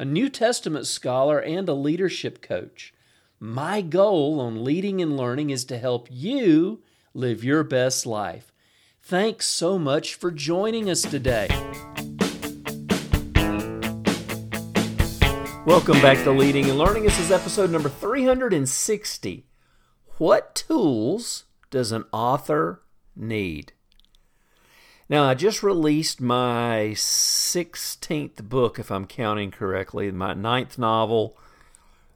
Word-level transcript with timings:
a 0.00 0.04
New 0.04 0.28
Testament 0.28 0.86
scholar, 0.86 1.40
and 1.40 1.68
a 1.68 1.74
leadership 1.74 2.40
coach. 2.40 2.94
My 3.40 3.80
goal 3.80 4.38
on 4.38 4.62
leading 4.62 5.02
and 5.02 5.16
learning 5.16 5.50
is 5.50 5.64
to 5.64 5.78
help 5.78 6.06
you 6.08 6.80
live 7.14 7.42
your 7.42 7.64
best 7.64 8.06
life. 8.06 8.52
Thanks 9.02 9.46
so 9.46 9.76
much 9.76 10.14
for 10.14 10.30
joining 10.30 10.88
us 10.88 11.02
today. 11.02 11.48
Welcome 15.66 16.00
back 16.00 16.22
to 16.22 16.30
Leading 16.30 16.70
and 16.70 16.78
Learning. 16.78 17.02
This 17.02 17.18
is 17.18 17.32
episode 17.32 17.70
number 17.70 17.88
360. 17.88 19.46
What 20.18 20.54
tools 20.54 21.44
does 21.70 21.90
an 21.90 22.04
author 22.12 22.82
need? 23.16 23.72
Now, 25.10 25.24
I 25.24 25.32
just 25.32 25.62
released 25.62 26.20
my 26.20 26.92
16th 26.94 28.42
book, 28.42 28.78
if 28.78 28.90
I'm 28.90 29.06
counting 29.06 29.50
correctly, 29.50 30.10
my 30.10 30.34
ninth 30.34 30.76
novel, 30.76 31.34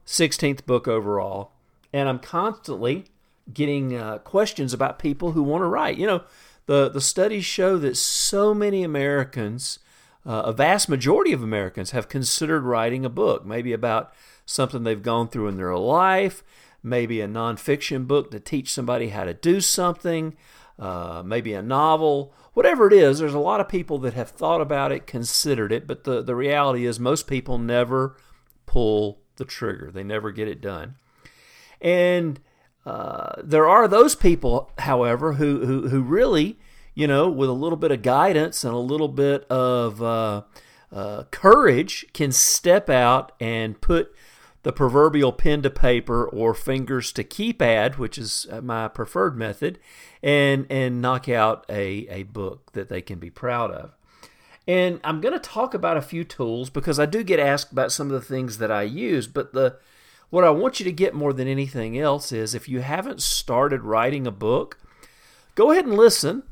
16th 0.07 0.67
book 0.67 0.87
overall. 0.87 1.53
And 1.91 2.07
I'm 2.07 2.19
constantly 2.19 3.07
getting 3.53 3.97
uh, 3.97 4.19
questions 4.19 4.75
about 4.75 4.99
people 4.99 5.33
who 5.33 5.43
want 5.43 5.63
to 5.63 5.69
write. 5.69 5.97
You 5.97 6.07
know, 6.07 6.23
the, 6.67 6.91
the 6.91 7.01
studies 7.01 7.47
show 7.47 7.79
that 7.79 7.97
so 7.97 8.53
many 8.53 8.83
Americans, 8.83 9.79
uh, 10.27 10.43
a 10.45 10.53
vast 10.53 10.91
majority 10.91 11.33
of 11.33 11.43
Americans, 11.43 11.93
have 11.93 12.11
considered 12.11 12.63
writing 12.63 13.07
a 13.07 13.11
book, 13.11 13.47
maybe 13.47 13.73
about 13.73 14.13
something 14.45 14.85
they've 14.85 15.03
gone 15.03 15.29
through 15.29 15.49
in 15.49 15.57
their 15.57 15.75
life, 15.77 16.45
maybe 16.83 17.23
a 17.23 17.29
nonfiction 17.29 18.07
book 18.07 18.31
to 18.31 18.41
teach 18.41 18.71
somebody 18.71 19.09
how 19.09 19.25
to 19.25 19.33
do 19.33 19.63
something, 19.63 20.37
uh, 20.83 21.23
maybe 21.25 21.53
a 21.53 21.63
novel, 21.63 22.35
whatever 22.55 22.89
it 22.89 22.93
is. 22.93 23.21
There's 23.21 23.35
a 23.35 23.39
lot 23.39 23.61
of 23.61 23.69
people 23.69 23.99
that 23.99 24.15
have 24.15 24.31
thought 24.31 24.61
about 24.61 24.91
it, 24.91 25.07
considered 25.07 25.71
it, 25.71 25.87
but 25.87 26.03
the, 26.03 26.23
the 26.23 26.35
reality 26.35 26.87
is 26.87 26.99
most 26.99 27.29
people 27.29 27.57
never 27.57 28.17
pull 28.67 29.21
the 29.37 29.45
trigger, 29.45 29.93
they 29.93 30.03
never 30.03 30.33
get 30.33 30.49
it 30.49 30.61
done. 30.61 30.97
And 31.81 32.41
uh, 32.85 33.35
there 33.45 33.69
are 33.69 33.87
those 33.87 34.17
people, 34.17 34.73
however, 34.79 35.35
who, 35.35 35.65
who, 35.65 35.89
who 35.89 36.03
really, 36.03 36.59
you 36.97 37.07
know, 37.07 37.31
with 37.31 37.49
a 37.49 37.53
little 37.53 37.79
bit 37.79 37.93
of 37.93 38.03
guidance 38.03 38.65
and 38.65 38.75
a 38.75 38.79
little 38.79 39.07
bit 39.07 39.45
of 39.45 40.03
uh, 40.03 40.43
uh, 40.91 41.23
courage, 41.31 42.07
can 42.13 42.33
step 42.33 42.91
out 42.91 43.31
and 43.39 43.81
put 43.81 44.13
the 44.63 44.73
proverbial 44.73 45.33
pen 45.33 45.63
to 45.63 45.71
paper 45.71 46.25
or 46.25 46.55
fingers 46.55 47.13
to 47.13 47.25
keypad, 47.25 47.99
which 47.99 48.17
is 48.17 48.47
uh, 48.51 48.61
my 48.61 48.89
preferred 48.89 49.37
method, 49.37 49.79
and 50.23 50.67
and 50.71 51.03
knock 51.03 51.29
out 51.29 51.65
a, 51.69 52.07
a 52.09 52.23
book 52.25 52.73
that 52.73 52.89
they 52.89 53.03
can 53.03 53.19
be 53.19 53.31
proud 53.31 53.71
of. 53.71 53.97
And 54.67 55.01
I'm 55.03 55.21
going 55.21 55.35
to 55.35 55.41
talk 55.41 55.75
about 55.75 55.97
a 55.97 56.03
few 56.03 56.23
tools 56.23 56.71
because 56.71 57.01
I 57.01 57.07
do 57.07 57.25
get 57.25 57.41
asked 57.41 57.73
about 57.73 57.91
some 57.91 58.07
of 58.07 58.13
the 58.13 58.27
things 58.27 58.59
that 58.59 58.71
I 58.71 58.83
use, 58.83 59.27
but 59.27 59.53
the 59.53 59.79
what 60.31 60.45
I 60.45 60.51
want 60.51 60.81
you 60.81 60.85
to 60.85 60.93
get 60.93 61.15
more 61.15 61.33
than 61.33 61.49
anything 61.49 61.99
else 61.99 62.33
is 62.33 62.55
if 62.55 62.69
you 62.69 62.81
haven't 62.81 63.21
started 63.21 63.83
writing 63.83 64.27
a 64.27 64.31
book, 64.31 64.79
go 65.55 65.73
ahead 65.73 65.85
and 65.85 65.97
listen. 65.97 66.45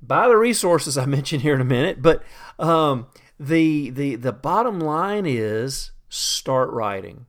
Buy 0.00 0.28
the 0.28 0.36
resources 0.36 0.96
I 0.96 1.06
mentioned 1.06 1.42
here 1.42 1.54
in 1.54 1.60
a 1.60 1.64
minute, 1.64 2.02
but 2.02 2.22
um, 2.58 3.06
the 3.40 3.90
the 3.90 4.16
the 4.16 4.32
bottom 4.32 4.78
line 4.78 5.24
is 5.26 5.92
start 6.10 6.70
writing. 6.70 7.26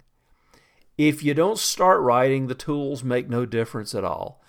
If 0.99 1.23
you 1.23 1.33
don't 1.33 1.57
start 1.57 2.01
writing, 2.01 2.47
the 2.47 2.53
tools 2.53 3.05
make 3.05 3.29
no 3.29 3.45
difference 3.45 3.95
at 3.95 4.03
all. 4.03 4.43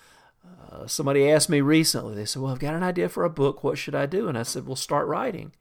Uh, 0.68 0.84
somebody 0.88 1.30
asked 1.30 1.48
me 1.48 1.60
recently, 1.60 2.16
they 2.16 2.24
said, 2.24 2.42
Well, 2.42 2.50
I've 2.50 2.58
got 2.58 2.74
an 2.74 2.82
idea 2.82 3.08
for 3.08 3.22
a 3.22 3.30
book. 3.30 3.62
What 3.62 3.78
should 3.78 3.94
I 3.94 4.06
do? 4.06 4.26
And 4.26 4.36
I 4.36 4.42
said, 4.42 4.66
Well, 4.66 4.74
start 4.74 5.06
writing. 5.06 5.52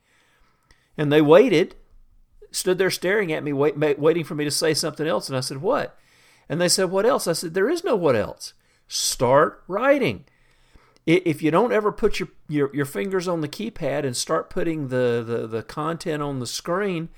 And 0.97 1.11
they 1.11 1.21
waited, 1.21 1.75
stood 2.49 2.79
there 2.79 2.89
staring 2.89 3.31
at 3.31 3.43
me, 3.43 3.53
wait, 3.53 3.77
waiting 3.99 4.23
for 4.23 4.33
me 4.33 4.45
to 4.45 4.51
say 4.51 4.73
something 4.73 5.05
else. 5.05 5.29
And 5.29 5.37
I 5.37 5.41
said, 5.41 5.61
What? 5.61 5.95
And 6.49 6.59
they 6.59 6.67
said, 6.67 6.89
What 6.89 7.05
else? 7.05 7.27
I 7.27 7.33
said, 7.33 7.53
There 7.53 7.69
is 7.69 7.83
no 7.83 7.95
what 7.95 8.15
else. 8.15 8.53
Start 8.87 9.63
writing. 9.67 10.25
If 11.05 11.43
you 11.43 11.51
don't 11.51 11.71
ever 11.71 11.91
put 11.91 12.19
your, 12.19 12.29
your, 12.47 12.75
your 12.75 12.85
fingers 12.85 13.27
on 13.27 13.41
the 13.41 13.47
keypad 13.47 14.05
and 14.05 14.17
start 14.17 14.49
putting 14.49 14.87
the, 14.87 15.23
the, 15.23 15.45
the 15.45 15.61
content 15.61 16.23
on 16.23 16.39
the 16.39 16.47
screen, 16.47 17.09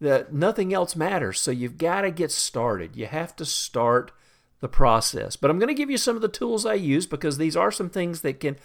that 0.00 0.32
nothing 0.32 0.74
else 0.74 0.94
matters. 0.94 1.40
So 1.40 1.50
you've 1.50 1.78
got 1.78 2.02
to 2.02 2.10
get 2.10 2.30
started. 2.30 2.96
You 2.96 3.06
have 3.06 3.34
to 3.36 3.44
start 3.44 4.12
the 4.60 4.68
process. 4.68 5.36
But 5.36 5.50
I'm 5.50 5.58
going 5.58 5.68
to 5.68 5.74
give 5.74 5.90
you 5.90 5.98
some 5.98 6.16
of 6.16 6.22
the 6.22 6.28
tools 6.28 6.66
I 6.66 6.74
use 6.74 7.06
because 7.06 7.38
these 7.38 7.56
are 7.56 7.70
some 7.70 7.90
things 7.90 8.20
that 8.22 8.40
can 8.40 8.56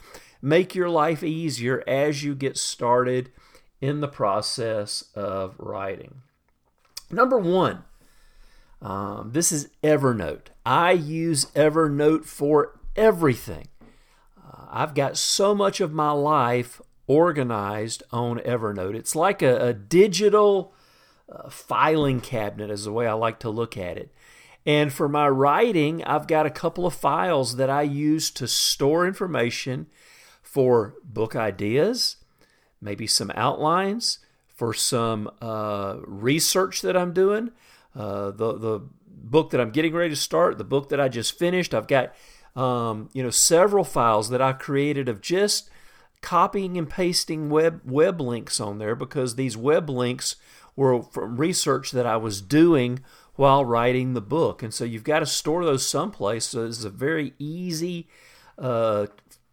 make 0.41 0.73
your 0.73 0.89
life 0.89 1.23
easier 1.23 1.83
as 1.87 2.23
you 2.23 2.35
get 2.35 2.57
started 2.57 3.31
in 3.79 3.99
the 3.99 4.07
process 4.07 5.05
of 5.15 5.55
writing. 5.57 6.21
Number 7.09 7.37
one, 7.37 7.83
um, 8.81 9.31
this 9.33 9.51
is 9.51 9.69
Evernote. 9.83 10.47
I 10.65 10.91
use 10.91 11.45
Evernote 11.55 12.25
for 12.25 12.79
everything. 12.95 13.67
Uh, 14.37 14.65
I've 14.69 14.95
got 14.95 15.17
so 15.17 15.53
much 15.53 15.81
of 15.81 15.91
my 15.91 16.11
life 16.11 16.81
organized 17.07 18.03
on 18.11 18.39
Evernote. 18.39 18.95
It's 18.95 19.15
like 19.15 19.41
a, 19.41 19.67
a 19.67 19.73
digital 19.73 20.73
uh, 21.31 21.49
filing 21.49 22.21
cabinet, 22.21 22.69
is 22.69 22.85
the 22.85 22.91
way 22.91 23.07
I 23.07 23.13
like 23.13 23.39
to 23.39 23.49
look 23.49 23.77
at 23.77 23.97
it. 23.97 24.13
And 24.65 24.93
for 24.93 25.09
my 25.09 25.27
writing, 25.27 26.03
I've 26.03 26.27
got 26.27 26.45
a 26.45 26.51
couple 26.51 26.85
of 26.85 26.93
files 26.93 27.55
that 27.55 27.69
I 27.69 27.81
use 27.81 28.29
to 28.31 28.47
store 28.47 29.07
information 29.07 29.87
for 30.41 30.95
book 31.03 31.35
ideas, 31.35 32.17
maybe 32.79 33.07
some 33.07 33.31
outlines, 33.33 34.19
for 34.55 34.73
some 34.73 35.31
uh, 35.41 35.97
research 36.03 36.81
that 36.81 36.95
I'm 36.95 37.13
doing. 37.13 37.51
Uh, 37.95 38.31
the 38.31 38.57
the 38.57 38.81
book 39.07 39.49
that 39.51 39.61
I'm 39.61 39.71
getting 39.71 39.93
ready 39.93 40.09
to 40.11 40.15
start, 40.15 40.57
the 40.57 40.63
book 40.63 40.89
that 40.89 40.99
I 40.99 41.07
just 41.07 41.37
finished, 41.39 41.73
I've 41.73 41.87
got 41.87 42.13
um, 42.55 43.09
you 43.13 43.23
know 43.23 43.29
several 43.29 43.83
files 43.83 44.29
that 44.29 44.41
I 44.41 44.53
created 44.53 45.09
of 45.09 45.21
just 45.21 45.69
copying 46.21 46.77
and 46.77 46.89
pasting 46.89 47.49
web 47.49 47.81
web 47.83 48.21
links 48.21 48.59
on 48.59 48.77
there 48.77 48.95
because 48.95 49.35
these 49.35 49.57
web 49.57 49.89
links 49.89 50.35
were 50.75 51.01
from 51.01 51.37
research 51.37 51.91
that 51.91 52.05
I 52.05 52.17
was 52.17 52.41
doing 52.41 52.99
while 53.35 53.65
writing 53.65 54.13
the 54.13 54.21
book. 54.21 54.61
And 54.61 54.73
so 54.73 54.83
you've 54.83 55.03
got 55.03 55.19
to 55.19 55.25
store 55.25 55.65
those 55.65 55.85
someplace. 55.85 56.45
So 56.45 56.63
is 56.63 56.85
a 56.85 56.89
very 56.89 57.33
easy 57.39 58.07
uh, 58.57 59.07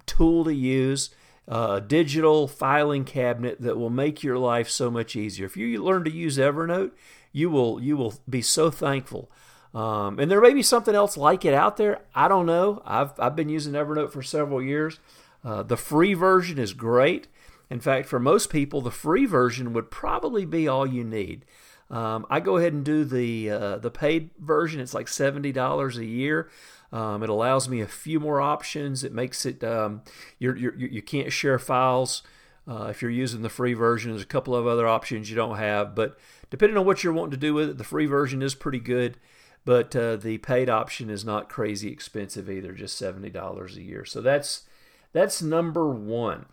tool 0.07 0.45
to 0.45 0.55
use, 0.55 1.11
uh, 1.47 1.81
digital 1.81 2.49
filing 2.49 3.05
cabinet 3.05 3.61
that 3.61 3.79
will 3.79 3.91
make 3.91 4.23
your 4.23 4.39
life 4.39 4.69
so 4.69 4.91
much 4.91 5.17
easier. 5.17 5.47
If 5.47 5.57
you 5.57 5.83
learn 5.83 6.05
to 6.05 6.11
use 6.11 6.39
Evernote, 6.39 6.93
you 7.33 7.51
will 7.51 7.81
you 7.83 7.97
will 7.97 8.15
be 8.29 8.43
so 8.43 8.71
thankful. 8.71 9.31
Um, 9.75 10.19
and 10.19 10.31
there 10.31 10.41
may 10.41 10.55
be 10.55 10.63
something 10.63 10.95
else 10.95 11.17
like 11.17 11.45
it 11.45 11.55
out 11.55 11.77
there. 11.77 12.01
I 12.15 12.29
don't 12.29 12.47
know. 12.47 12.83
I've 12.85 13.19
I've 13.19 13.37
been 13.37 13.49
using 13.49 13.75
Evernote 13.75 14.11
for 14.11 14.23
several 14.23 14.63
years. 14.63 14.99
Uh, 15.45 15.63
the 15.63 15.77
free 15.77 16.15
version 16.15 16.59
is 16.59 16.73
great. 16.73 17.29
In 17.71 17.81
fact, 17.81 18.09
for 18.09 18.19
most 18.19 18.51
people, 18.51 18.81
the 18.81 18.91
free 18.91 19.27
version 19.27 19.73
would 19.73 19.91
probably 19.91 20.45
be 20.45 20.67
all 20.67 20.87
you 20.87 21.05
need. 21.05 21.45
Um, 21.91 22.27
I 22.29 22.41
go 22.41 22.57
ahead 22.57 22.73
and 22.73 22.85
do 22.85 23.05
the 23.05 23.51
uh, 23.51 23.79
the 23.79 23.91
paid 23.91 24.31
version. 24.39 24.81
It's 24.81 24.95
like 24.95 25.09
seventy 25.09 25.53
dollars 25.53 25.97
a 25.97 26.05
year. 26.05 26.51
Um, 26.93 27.23
it 27.23 27.29
allows 27.29 27.69
me 27.69 27.81
a 27.81 27.87
few 27.87 28.21
more 28.21 28.41
options. 28.41 29.05
It 29.05 29.13
makes 29.13 29.45
it 29.45 29.63
um, 29.63 30.03
you're, 30.39 30.57
you're, 30.57 30.75
you 30.75 31.03
can't 31.03 31.33
share 31.33 31.59
files 31.59 32.23
uh, 32.67 32.87
if 32.91 33.03
you're 33.03 33.11
using 33.11 33.43
the 33.43 33.49
free 33.49 33.75
version. 33.75 34.11
There's 34.11 34.23
a 34.23 34.27
couple 34.27 34.55
of 34.55 34.67
other 34.67 34.87
options 34.87 35.31
you 35.31 35.37
don't 35.37 35.59
have, 35.59 35.95
but 35.95 36.19
depending 36.51 36.79
on 36.79 36.87
what 36.87 37.05
you're 37.05 37.13
wanting 37.13 37.33
to 37.33 37.37
do 37.37 37.55
with 37.55 37.71
it, 37.71 37.79
the 37.79 37.85
free 37.85 38.07
version 38.07 38.43
is 38.43 38.55
pretty 38.55 38.81
good. 38.81 39.19
But 39.65 39.95
uh, 39.95 40.17
the 40.17 40.39
paid 40.39 40.71
option 40.71 41.11
is 41.11 41.25
not 41.25 41.51
crazy 41.51 41.91
expensive 41.91 42.49
either, 42.49 42.73
just 42.73 42.97
seventy 42.97 43.31
dollars 43.31 43.77
a 43.77 43.83
year. 43.83 44.05
So 44.05 44.21
that's 44.21 44.65
that's 45.13 45.43
number 45.43 45.91
one. 45.91 46.47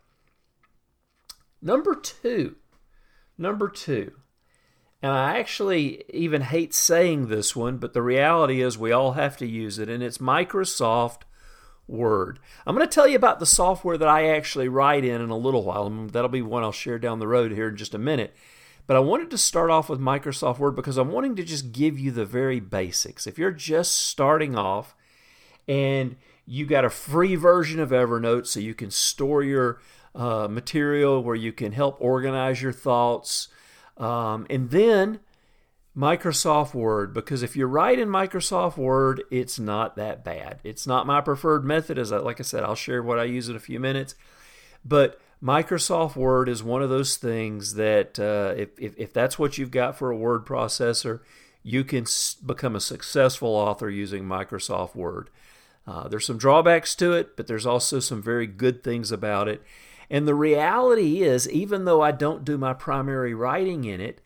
Number 1.66 1.96
two, 1.96 2.58
number 3.40 3.70
two, 3.70 4.12
and 5.02 5.12
I 5.12 5.40
actually 5.40 6.04
even 6.14 6.42
hate 6.42 6.76
saying 6.76 7.28
this 7.28 7.56
one, 7.56 7.78
but 7.78 7.96
the 7.96 8.04
reality 8.04 8.62
is 8.62 8.78
we 8.78 8.92
all 8.92 9.14
have 9.14 9.36
to 9.38 9.48
use 9.48 9.80
it, 9.80 9.90
and 9.90 10.04
it's 10.04 10.20
Microsoft 10.20 11.24
Word. 11.88 12.38
I'm 12.68 12.76
going 12.76 12.88
to 12.88 12.94
tell 12.94 13.08
you 13.08 13.16
about 13.16 13.40
the 13.40 13.48
software 13.48 13.98
that 13.98 14.08
I 14.08 14.28
actually 14.28 14.68
write 14.68 15.04
in 15.04 15.22
in 15.22 15.32
a 15.32 15.38
little 15.38 15.64
while. 15.64 15.90
That'll 15.90 16.30
be 16.30 16.44
one 16.44 16.62
I'll 16.62 16.72
share 16.72 17.00
down 17.00 17.18
the 17.18 17.28
road 17.28 17.52
here 17.52 17.70
in 17.70 17.78
just 17.78 17.96
a 17.96 18.00
minute. 18.00 18.36
But 18.86 18.98
I 18.98 19.00
wanted 19.00 19.32
to 19.32 19.38
start 19.40 19.72
off 19.72 19.90
with 19.90 20.00
Microsoft 20.00 20.60
Word 20.60 20.76
because 20.76 20.98
I'm 20.98 21.10
wanting 21.10 21.36
to 21.38 21.44
just 21.44 21.72
give 21.72 21.98
you 21.98 22.12
the 22.12 22.26
very 22.26 22.60
basics. 22.60 23.26
If 23.26 23.40
you're 23.40 23.50
just 23.50 23.94
starting 23.94 24.56
off 24.56 24.96
and 25.68 26.16
you 26.46 26.68
got 26.68 26.86
a 26.86 26.92
free 26.92 27.36
version 27.36 27.80
of 27.80 27.90
Evernote 27.90 28.46
so 28.46 28.60
you 28.60 28.76
can 28.76 28.92
store 28.92 29.42
your 29.42 29.80
uh, 30.16 30.48
material 30.50 31.22
where 31.22 31.36
you 31.36 31.52
can 31.52 31.74
help 31.74 31.98
organize 32.00 32.62
your 32.62 32.72
thoughts. 32.72 33.50
Um, 33.98 34.48
and 34.50 34.70
then 34.70 35.20
Microsoft 35.96 36.74
Word, 36.74 37.14
because 37.14 37.44
if 37.44 37.56
you 37.56 37.66
write 37.66 38.00
in 38.00 38.10
Microsoft 38.10 38.78
Word, 38.78 39.24
it's 39.30 39.60
not 39.60 39.96
that 39.96 40.24
bad. 40.24 40.60
It's 40.64 40.88
not 40.88 41.08
my 41.08 41.22
preferred 41.22 41.64
method, 41.64 41.98
as 41.98 42.12
I, 42.12 42.18
like 42.18 42.40
I 42.40 42.44
said, 42.44 42.64
I'll 42.64 42.76
share 42.76 43.04
what 43.04 43.20
I 43.20 43.24
use 43.26 43.50
in 43.50 43.56
a 43.56 43.60
few 43.60 43.80
minutes. 43.80 44.16
But 44.84 45.20
Microsoft 45.42 46.16
Word 46.16 46.50
is 46.50 46.64
one 46.64 46.82
of 46.82 46.90
those 46.90 47.18
things 47.18 47.76
that 47.76 48.20
uh, 48.20 48.54
if, 48.58 48.70
if, 48.80 48.98
if 48.98 49.14
that's 49.14 49.38
what 49.38 49.58
you've 49.58 49.72
got 49.72 49.98
for 49.98 50.12
a 50.12 50.18
word 50.18 50.46
processor, 50.46 51.22
you 51.64 51.84
can 51.84 52.06
become 52.46 52.76
a 52.76 52.82
successful 52.82 53.50
author 53.50 53.90
using 53.90 54.24
Microsoft 54.24 54.96
Word. 54.96 55.30
Uh, 55.88 56.08
there's 56.08 56.26
some 56.26 56.38
drawbacks 56.38 56.96
to 56.96 57.14
it, 57.14 57.38
but 57.38 57.48
there's 57.48 57.66
also 57.66 58.00
some 58.00 58.22
very 58.22 58.48
good 58.48 58.84
things 58.84 59.12
about 59.12 59.48
it. 59.48 59.64
And 60.10 60.28
the 60.28 60.36
reality 60.36 61.24
is, 61.24 61.50
even 61.50 61.86
though 61.86 62.02
I 62.02 62.12
don't 62.12 62.46
do 62.46 62.58
my 62.58 62.74
primary 62.74 63.34
writing 63.34 63.86
in 63.86 64.00
it, 64.00 64.22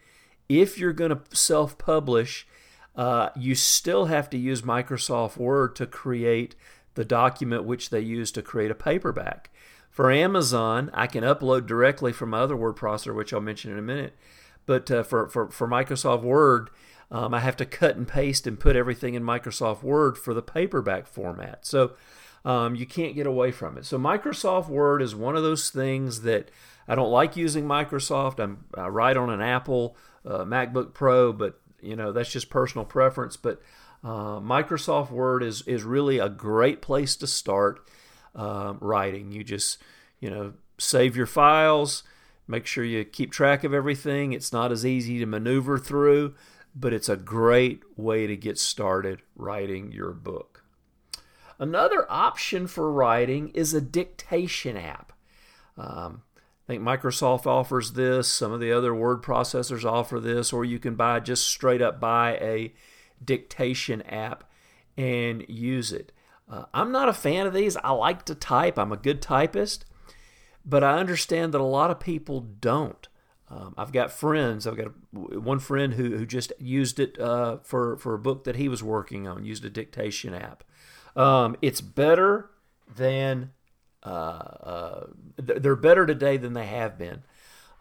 if 0.47 0.77
you're 0.77 0.93
going 0.93 1.11
to 1.11 1.21
self 1.35 1.77
publish, 1.77 2.47
uh, 2.95 3.29
you 3.35 3.55
still 3.55 4.05
have 4.05 4.29
to 4.31 4.37
use 4.37 4.61
Microsoft 4.61 5.37
Word 5.37 5.75
to 5.77 5.85
create 5.85 6.55
the 6.95 7.05
document 7.05 7.63
which 7.63 7.91
they 7.91 8.01
use 8.01 8.31
to 8.31 8.41
create 8.41 8.71
a 8.71 8.75
paperback. 8.75 9.49
For 9.89 10.11
Amazon, 10.11 10.91
I 10.93 11.07
can 11.07 11.23
upload 11.23 11.65
directly 11.65 12.11
from 12.11 12.31
my 12.31 12.39
other 12.39 12.55
word 12.55 12.75
processor, 12.75 13.15
which 13.15 13.33
I'll 13.33 13.41
mention 13.41 13.71
in 13.71 13.77
a 13.77 13.81
minute. 13.81 14.17
But 14.65 14.89
uh, 14.91 15.03
for, 15.03 15.27
for, 15.27 15.49
for 15.49 15.67
Microsoft 15.67 16.21
Word, 16.21 16.69
um, 17.11 17.33
I 17.33 17.39
have 17.39 17.57
to 17.57 17.65
cut 17.65 17.95
and 17.95 18.07
paste 18.07 18.45
and 18.45 18.59
put 18.59 18.75
everything 18.75 19.15
in 19.15 19.23
Microsoft 19.23 19.81
Word 19.81 20.17
for 20.17 20.33
the 20.33 20.41
paperback 20.41 21.07
format. 21.07 21.65
So 21.65 21.93
um, 22.45 22.75
you 22.75 22.85
can't 22.85 23.15
get 23.15 23.27
away 23.27 23.51
from 23.51 23.77
it. 23.77 23.85
So 23.85 23.97
Microsoft 23.97 24.69
Word 24.69 25.01
is 25.01 25.15
one 25.15 25.35
of 25.35 25.43
those 25.43 25.69
things 25.69 26.21
that 26.21 26.49
I 26.87 26.95
don't 26.95 27.11
like 27.11 27.37
using 27.37 27.65
Microsoft. 27.65 28.39
I'm, 28.39 28.65
I 28.75 28.87
write 28.87 29.17
on 29.17 29.29
an 29.29 29.41
Apple 29.41 29.95
uh, 30.25 30.43
MacBook 30.43 30.93
Pro, 30.93 31.33
but 31.33 31.59
you 31.81 31.95
know 31.95 32.11
that's 32.11 32.31
just 32.31 32.49
personal 32.49 32.85
preference. 32.85 33.37
But 33.37 33.61
uh, 34.03 34.39
Microsoft 34.39 35.11
Word 35.11 35.43
is 35.43 35.61
is 35.63 35.83
really 35.83 36.19
a 36.19 36.29
great 36.29 36.81
place 36.81 37.15
to 37.17 37.27
start 37.27 37.87
um, 38.35 38.77
writing. 38.81 39.31
You 39.31 39.43
just 39.43 39.77
you 40.19 40.29
know 40.29 40.53
save 40.77 41.15
your 41.15 41.25
files, 41.25 42.03
make 42.47 42.65
sure 42.65 42.83
you 42.83 43.03
keep 43.05 43.31
track 43.31 43.63
of 43.63 43.73
everything. 43.73 44.33
It's 44.33 44.53
not 44.53 44.71
as 44.71 44.85
easy 44.85 45.19
to 45.19 45.25
maneuver 45.25 45.77
through, 45.77 46.35
but 46.75 46.93
it's 46.93 47.09
a 47.09 47.17
great 47.17 47.83
way 47.97 48.27
to 48.27 48.35
get 48.35 48.57
started 48.57 49.21
writing 49.35 49.91
your 49.91 50.11
book. 50.11 50.58
Another 51.59 52.05
option 52.09 52.67
for 52.67 52.91
writing 52.91 53.49
is 53.49 53.73
a 53.73 53.81
dictation 53.81 54.77
app. 54.77 55.11
Um, 55.77 56.21
I 56.37 56.73
think 56.73 56.83
Microsoft 56.83 57.45
offers 57.45 57.93
this. 57.93 58.31
Some 58.31 58.51
of 58.51 58.59
the 58.59 58.71
other 58.71 58.95
word 58.95 59.21
processors 59.21 59.83
offer 59.83 60.19
this, 60.19 60.53
or 60.53 60.63
you 60.63 60.79
can 60.79 60.95
buy 60.95 61.19
just 61.19 61.47
straight 61.47 61.81
up 61.81 61.99
buy 61.99 62.37
a 62.37 62.73
dictation 63.23 64.01
app 64.03 64.43
and 64.95 65.45
use 65.49 65.91
it. 65.91 66.11
Uh, 66.49 66.65
I'm 66.73 66.91
not 66.91 67.09
a 67.09 67.13
fan 67.13 67.45
of 67.45 67.53
these. 67.53 67.75
I 67.77 67.91
like 67.91 68.23
to 68.25 68.35
type. 68.35 68.79
I'm 68.79 68.91
a 68.91 68.97
good 68.97 69.21
typist, 69.21 69.85
but 70.65 70.83
I 70.83 70.97
understand 70.97 71.53
that 71.53 71.61
a 71.61 71.63
lot 71.63 71.91
of 71.91 71.99
people 71.99 72.39
don't. 72.41 73.07
Um, 73.49 73.73
I've 73.77 73.91
got 73.91 74.11
friends. 74.11 74.67
I've 74.67 74.77
got 74.77 74.91
one 75.11 75.59
friend 75.59 75.93
who, 75.93 76.17
who 76.17 76.25
just 76.25 76.53
used 76.59 76.99
it 76.99 77.19
uh, 77.19 77.57
for 77.63 77.97
for 77.97 78.13
a 78.13 78.19
book 78.19 78.43
that 78.43 78.55
he 78.55 78.69
was 78.69 78.83
working 78.83 79.27
on. 79.27 79.43
Used 79.43 79.65
a 79.65 79.69
dictation 79.69 80.33
app. 80.33 80.63
Um, 81.19 81.57
it's 81.61 81.81
better 81.81 82.49
than 82.95 83.51
uh, 84.03 84.07
uh, 84.09 85.07
they're 85.35 85.75
better 85.75 86.05
today 86.05 86.37
than 86.37 86.53
they 86.53 86.65
have 86.65 86.97
been. 86.97 87.23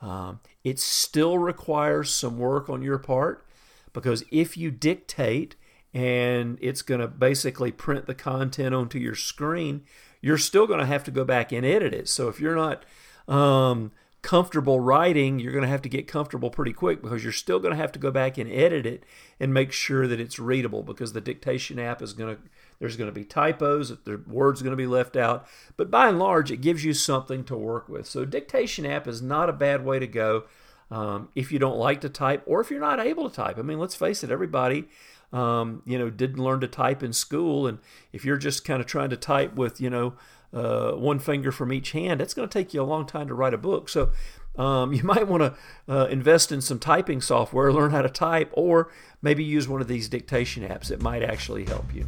Um, 0.02 0.40
it 0.64 0.80
still 0.80 1.38
requires 1.38 2.12
some 2.12 2.38
work 2.38 2.68
on 2.68 2.82
your 2.82 2.98
part 2.98 3.46
because 3.92 4.24
if 4.32 4.56
you 4.56 4.72
dictate 4.72 5.54
and 5.94 6.58
it's 6.60 6.82
going 6.82 7.00
to 7.00 7.06
basically 7.06 7.70
print 7.70 8.06
the 8.06 8.14
content 8.14 8.74
onto 8.74 8.98
your 8.98 9.14
screen, 9.14 9.84
you're 10.20 10.38
still 10.38 10.66
going 10.66 10.80
to 10.80 10.86
have 10.86 11.04
to 11.04 11.12
go 11.12 11.24
back 11.24 11.52
and 11.52 11.64
edit 11.64 11.94
it. 11.94 12.08
So 12.08 12.28
if 12.28 12.40
you're 12.40 12.56
not 12.56 12.84
um, 13.32 13.92
comfortable 14.20 14.80
writing, 14.80 15.38
you're 15.38 15.52
going 15.52 15.62
to 15.62 15.68
have 15.68 15.82
to 15.82 15.88
get 15.88 16.08
comfortable 16.08 16.50
pretty 16.50 16.72
quick 16.72 17.02
because 17.02 17.22
you're 17.22 17.32
still 17.32 17.60
going 17.60 17.72
to 17.72 17.80
have 17.80 17.92
to 17.92 18.00
go 18.00 18.10
back 18.10 18.36
and 18.36 18.50
edit 18.50 18.84
it 18.84 19.04
and 19.38 19.54
make 19.54 19.70
sure 19.70 20.08
that 20.08 20.20
it's 20.20 20.40
readable 20.40 20.82
because 20.82 21.12
the 21.12 21.20
dictation 21.20 21.78
app 21.78 22.02
is 22.02 22.12
going 22.12 22.36
to 22.36 22.42
there's 22.78 22.96
going 22.96 23.10
to 23.10 23.14
be 23.14 23.24
typos, 23.24 23.96
the 24.04 24.20
words 24.26 24.62
going 24.62 24.72
to 24.72 24.76
be 24.76 24.86
left 24.86 25.16
out, 25.16 25.46
but 25.76 25.90
by 25.90 26.08
and 26.08 26.18
large, 26.18 26.50
it 26.50 26.60
gives 26.60 26.84
you 26.84 26.94
something 26.94 27.44
to 27.44 27.56
work 27.56 27.88
with. 27.88 28.06
So, 28.06 28.24
dictation 28.24 28.86
app 28.86 29.08
is 29.08 29.20
not 29.20 29.48
a 29.48 29.52
bad 29.52 29.84
way 29.84 29.98
to 29.98 30.06
go 30.06 30.44
um, 30.90 31.28
if 31.34 31.52
you 31.52 31.58
don't 31.58 31.76
like 31.76 32.00
to 32.02 32.08
type 32.08 32.42
or 32.46 32.60
if 32.60 32.70
you're 32.70 32.80
not 32.80 33.00
able 33.00 33.28
to 33.28 33.34
type. 33.34 33.58
I 33.58 33.62
mean, 33.62 33.78
let's 33.78 33.94
face 33.94 34.22
it, 34.22 34.30
everybody. 34.30 34.88
Um, 35.30 35.82
you 35.84 35.98
know, 35.98 36.08
didn't 36.08 36.42
learn 36.42 36.60
to 36.60 36.68
type 36.68 37.02
in 37.02 37.12
school, 37.12 37.66
and 37.66 37.80
if 38.14 38.24
you're 38.24 38.38
just 38.38 38.64
kind 38.64 38.80
of 38.80 38.86
trying 38.86 39.10
to 39.10 39.16
type 39.16 39.56
with, 39.56 39.78
you 39.78 39.90
know, 39.90 40.14
uh, 40.54 40.92
one 40.92 41.18
finger 41.18 41.52
from 41.52 41.70
each 41.70 41.92
hand, 41.92 42.22
it's 42.22 42.32
going 42.32 42.48
to 42.48 42.52
take 42.52 42.72
you 42.72 42.80
a 42.80 42.84
long 42.84 43.04
time 43.04 43.28
to 43.28 43.34
write 43.34 43.52
a 43.52 43.58
book. 43.58 43.90
So, 43.90 44.10
um, 44.56 44.92
you 44.94 45.02
might 45.02 45.28
want 45.28 45.42
to 45.42 45.54
uh, 45.86 46.06
invest 46.06 46.50
in 46.50 46.62
some 46.62 46.78
typing 46.78 47.20
software, 47.20 47.72
learn 47.72 47.90
how 47.90 48.00
to 48.00 48.08
type, 48.08 48.50
or 48.54 48.90
maybe 49.20 49.44
use 49.44 49.68
one 49.68 49.82
of 49.82 49.88
these 49.88 50.08
dictation 50.08 50.66
apps. 50.66 50.90
It 50.90 51.02
might 51.02 51.22
actually 51.22 51.64
help 51.64 51.94
you. 51.94 52.06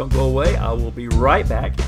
Don't 0.00 0.14
go 0.14 0.24
away. 0.24 0.56
I 0.56 0.72
will 0.72 0.90
be 0.90 1.08
right 1.08 1.46
back. 1.46 1.78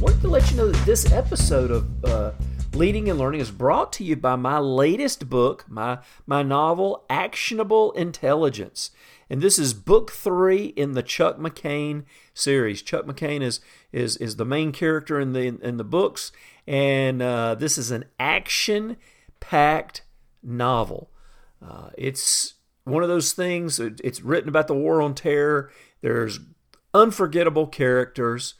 Wanted 0.00 0.20
to 0.22 0.26
let 0.26 0.50
you 0.50 0.56
know 0.56 0.68
that 0.68 0.84
this 0.84 1.12
episode 1.12 1.70
of 1.70 2.04
uh, 2.04 2.32
Leading 2.74 3.08
and 3.08 3.20
Learning 3.20 3.40
is 3.40 3.52
brought 3.52 3.92
to 3.92 4.04
you 4.04 4.16
by 4.16 4.34
my 4.34 4.58
latest 4.58 5.28
book, 5.28 5.64
my 5.68 6.00
my 6.26 6.42
novel 6.42 7.04
Actionable 7.08 7.92
Intelligence. 7.92 8.90
And 9.30 9.40
this 9.40 9.60
is 9.60 9.74
book 9.74 10.10
three 10.10 10.64
in 10.74 10.94
the 10.94 11.04
Chuck 11.04 11.38
McCain 11.38 12.02
series. 12.34 12.82
Chuck 12.82 13.06
McCain 13.06 13.42
is 13.42 13.60
is 13.92 14.16
is 14.16 14.34
the 14.34 14.44
main 14.44 14.72
character 14.72 15.20
in 15.20 15.32
the 15.32 15.56
in 15.62 15.76
the 15.76 15.84
books, 15.84 16.32
and 16.66 17.22
uh, 17.22 17.54
this 17.54 17.78
is 17.78 17.92
an 17.92 18.06
action 18.18 18.96
packed 19.38 20.02
novel. 20.42 21.12
Uh, 21.64 21.90
it's 21.96 22.54
one 22.82 23.04
of 23.04 23.08
those 23.08 23.34
things. 23.34 23.78
It's 23.78 24.20
written 24.20 24.48
about 24.48 24.66
the 24.66 24.74
war 24.74 25.00
on 25.00 25.14
terror. 25.14 25.70
There's 26.00 26.40
unforgettable 26.94 27.66
characters, 27.66 28.54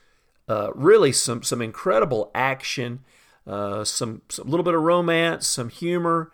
uh, 0.49 0.71
really 0.75 1.13
some 1.13 1.43
some 1.43 1.63
incredible 1.63 2.31
action, 2.35 3.01
uh, 3.47 3.85
some, 3.85 4.23
some 4.29 4.49
little 4.49 4.65
bit 4.65 4.75
of 4.75 4.83
romance, 4.83 5.47
some 5.47 5.69
humor. 5.69 6.33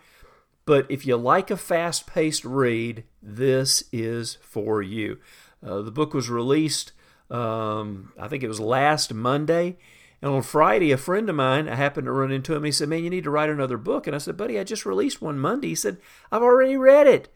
But 0.64 0.86
if 0.90 1.06
you 1.06 1.16
like 1.16 1.50
a 1.50 1.56
fast-paced 1.56 2.44
read, 2.44 3.04
this 3.22 3.84
is 3.90 4.36
for 4.42 4.82
you. 4.82 5.18
Uh, 5.66 5.80
the 5.80 5.90
book 5.90 6.12
was 6.12 6.28
released, 6.28 6.92
um, 7.30 8.12
I 8.18 8.28
think 8.28 8.42
it 8.42 8.48
was 8.48 8.60
last 8.60 9.14
Monday, 9.14 9.78
and 10.20 10.30
on 10.30 10.42
Friday, 10.42 10.92
a 10.92 10.98
friend 10.98 11.28
of 11.30 11.36
mine, 11.36 11.68
I 11.68 11.74
happened 11.76 12.04
to 12.04 12.12
run 12.12 12.30
into 12.30 12.54
him. 12.54 12.64
He 12.64 12.72
said, 12.72 12.88
"Man, 12.88 13.04
you 13.04 13.10
need 13.10 13.24
to 13.24 13.30
write 13.30 13.50
another 13.50 13.78
book." 13.78 14.06
And 14.06 14.14
I 14.14 14.18
said, 14.18 14.36
"Buddy, 14.36 14.58
I 14.58 14.64
just 14.64 14.84
released 14.84 15.22
one 15.22 15.38
Monday." 15.38 15.68
He 15.68 15.74
said, 15.74 15.98
"I've 16.30 16.42
already 16.42 16.76
read 16.76 17.06
it." 17.06 17.32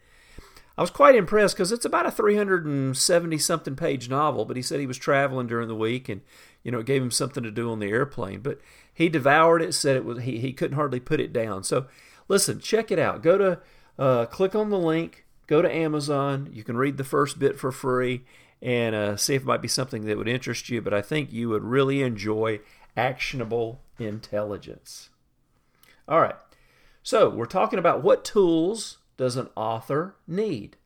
I 0.83 0.91
was 0.91 0.91
quite 0.91 1.15
impressed 1.15 1.55
because 1.55 1.71
it's 1.71 1.85
about 1.85 2.07
a 2.07 2.11
370 2.11 3.39
something 3.39 3.77
page 3.77 4.09
novel, 4.09 4.45
but 4.45 4.57
he 4.57 4.63
said 4.65 4.81
he 4.81 4.87
was 4.89 4.99
traveling 4.99 5.47
during 5.47 5.69
the 5.69 5.77
week 5.77 6.09
and 6.09 6.23
you 6.65 6.73
know 6.73 6.81
it 6.81 6.87
gave 6.87 7.01
him 7.01 7.13
something 7.13 7.45
to 7.45 7.53
do 7.53 7.71
on 7.71 7.79
the 7.79 7.87
airplane. 7.87 8.41
But 8.41 8.61
he 8.93 9.09
devoured 9.09 9.63
it, 9.63 9.75
said 9.75 9.95
it 9.95 10.05
was 10.05 10.25
he, 10.25 10.41
he 10.41 10.53
couldn't 10.53 10.75
hardly 10.75 10.99
put 10.99 11.21
it 11.21 11.33
down. 11.33 11.63
So 11.63 11.87
listen, 12.27 12.59
check 12.59 12.91
it 12.91 12.99
out. 12.99 13.23
Go 13.23 13.39
to 13.39 13.61
uh, 13.97 14.27
click 14.27 14.57
on 14.57 14.71
the 14.71 14.79
link, 14.79 15.25
go 15.47 15.63
to 15.63 15.73
Amazon. 15.73 16.51
You 16.53 16.65
can 16.65 16.77
read 16.77 16.97
the 16.97 17.05
first 17.05 17.39
bit 17.39 17.57
for 17.61 17.71
free 17.71 18.25
and 18.61 18.97
uh, 18.97 19.17
see 19.17 19.37
if 19.37 19.43
it 19.43 19.47
might 19.47 19.63
be 19.63 19.69
something 19.69 20.05
that 20.07 20.19
would 20.19 20.27
interest 20.27 20.69
you. 20.69 20.83
But 20.83 20.95
I 20.95 21.01
think 21.01 21.33
you 21.33 21.49
would 21.51 21.63
really 21.63 22.03
enjoy 22.03 22.59
actionable 22.97 23.83
intelligence. 24.01 25.11
All 26.09 26.21
right. 26.21 26.35
So 27.05 27.31
we're 27.31 27.47
talking 27.47 27.79
about 27.79 28.03
what 28.03 28.25
tools 28.25 28.99
does 29.17 29.37
an 29.37 29.49
author 29.57 30.17
need? 30.27 30.77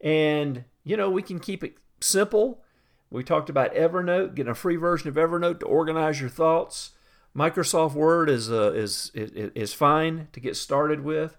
And, 0.00 0.64
you 0.84 0.96
know, 0.96 1.10
we 1.10 1.22
can 1.22 1.38
keep 1.38 1.64
it 1.64 1.76
simple. 2.00 2.62
We 3.10 3.24
talked 3.24 3.48
about 3.48 3.74
Evernote, 3.74 4.34
getting 4.34 4.50
a 4.50 4.54
free 4.54 4.76
version 4.76 5.08
of 5.08 5.14
Evernote 5.14 5.60
to 5.60 5.66
organize 5.66 6.20
your 6.20 6.30
thoughts. 6.30 6.92
Microsoft 7.36 7.94
Word 7.94 8.28
is, 8.28 8.50
uh, 8.50 8.72
is, 8.72 9.10
is, 9.14 9.30
is 9.54 9.74
fine 9.74 10.28
to 10.32 10.40
get 10.40 10.56
started 10.56 11.04
with. 11.04 11.36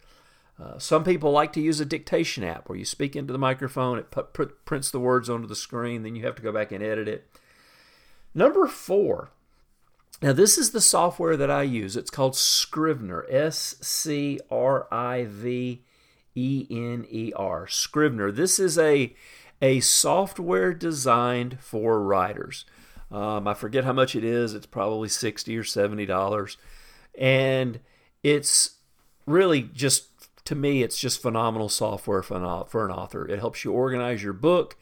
Uh, 0.59 0.79
some 0.79 1.03
people 1.03 1.31
like 1.31 1.53
to 1.53 1.61
use 1.61 1.79
a 1.79 1.85
dictation 1.85 2.43
app 2.43 2.67
where 2.67 2.77
you 2.77 2.85
speak 2.85 3.15
into 3.15 3.31
the 3.31 3.39
microphone, 3.39 3.99
it 3.99 4.09
p- 4.09 4.45
prints 4.65 4.89
the 4.89 4.99
words 4.99 5.29
onto 5.29 5.47
the 5.47 5.55
screen, 5.55 6.03
then 6.03 6.15
you 6.15 6.25
have 6.25 6.35
to 6.35 6.41
go 6.41 6.51
back 6.51 6.71
and 6.71 6.83
edit 6.83 7.07
it. 7.07 7.29
Number 8.33 8.67
four. 8.67 9.29
Now, 10.19 10.33
this 10.33 10.57
is 10.57 10.71
the 10.71 10.81
software 10.81 11.37
that 11.37 11.51
I 11.51 11.61
use. 11.61 11.95
It's 11.95 12.09
called 12.09 12.35
Scrivener, 12.35 13.23
S 13.29 13.75
C 13.81 14.39
R 14.49 14.87
I 14.91 15.25
V 15.29 15.83
E 16.37 16.67
N 16.69 17.05
E 17.09 17.33
R. 17.35 17.67
Scrivener. 17.67 18.31
This 18.31 18.59
is 18.59 18.77
a, 18.77 19.15
a 19.61 19.79
software 19.79 20.73
designed 20.73 21.59
for 21.59 22.01
writers. 22.01 22.65
Um, 23.11 23.47
I 23.47 23.53
forget 23.53 23.85
how 23.85 23.93
much 23.93 24.15
it 24.15 24.23
is. 24.23 24.53
It's 24.53 24.65
probably 24.65 25.09
60 25.09 25.57
or 25.57 25.63
$70. 25.63 26.57
And 27.17 27.79
it's 28.21 28.75
really 29.25 29.63
just 29.63 30.09
to 30.45 30.55
me, 30.55 30.81
it's 30.81 30.97
just 30.97 31.21
phenomenal 31.21 31.67
software 31.67 32.23
for 32.23 32.37
an, 32.37 32.65
for 32.67 32.85
an 32.85 32.91
author. 32.91 33.27
It 33.27 33.39
helps 33.39 33.65
you 33.65 33.73
organize 33.73 34.23
your 34.23 34.31
book. 34.31 34.77